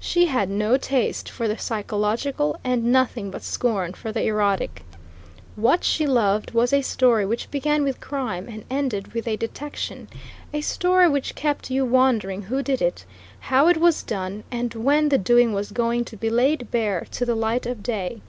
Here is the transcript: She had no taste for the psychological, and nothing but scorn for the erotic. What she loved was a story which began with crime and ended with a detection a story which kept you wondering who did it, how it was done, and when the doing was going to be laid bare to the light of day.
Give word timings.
She 0.00 0.26
had 0.26 0.50
no 0.50 0.76
taste 0.76 1.28
for 1.30 1.46
the 1.46 1.56
psychological, 1.56 2.58
and 2.64 2.86
nothing 2.90 3.30
but 3.30 3.44
scorn 3.44 3.92
for 3.94 4.10
the 4.10 4.24
erotic. 4.24 4.82
What 5.54 5.84
she 5.84 6.04
loved 6.04 6.50
was 6.50 6.72
a 6.72 6.82
story 6.82 7.24
which 7.24 7.48
began 7.52 7.84
with 7.84 8.00
crime 8.00 8.48
and 8.48 8.64
ended 8.68 9.14
with 9.14 9.28
a 9.28 9.36
detection 9.36 10.08
a 10.52 10.62
story 10.62 11.08
which 11.08 11.36
kept 11.36 11.70
you 11.70 11.84
wondering 11.84 12.42
who 12.42 12.60
did 12.60 12.82
it, 12.82 13.04
how 13.38 13.68
it 13.68 13.76
was 13.76 14.02
done, 14.02 14.42
and 14.50 14.74
when 14.74 15.10
the 15.10 15.16
doing 15.18 15.52
was 15.52 15.70
going 15.70 16.04
to 16.06 16.16
be 16.16 16.28
laid 16.28 16.72
bare 16.72 17.06
to 17.12 17.24
the 17.24 17.36
light 17.36 17.64
of 17.64 17.80
day. 17.80 18.20